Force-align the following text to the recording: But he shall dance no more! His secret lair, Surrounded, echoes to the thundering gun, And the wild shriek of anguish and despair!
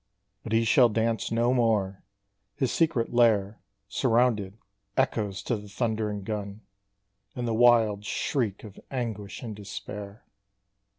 But 0.43 0.51
he 0.51 0.63
shall 0.65 0.89
dance 0.89 1.31
no 1.31 1.53
more! 1.53 2.01
His 2.55 2.71
secret 2.71 3.13
lair, 3.13 3.59
Surrounded, 3.87 4.57
echoes 4.97 5.43
to 5.43 5.55
the 5.55 5.69
thundering 5.69 6.23
gun, 6.23 6.61
And 7.35 7.47
the 7.47 7.53
wild 7.53 8.03
shriek 8.03 8.63
of 8.63 8.79
anguish 8.89 9.43
and 9.43 9.55
despair! 9.55 10.25